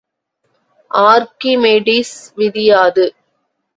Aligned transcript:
Archimedes 0.91 2.15
விதி 2.35 2.65
யாது? 2.65 3.05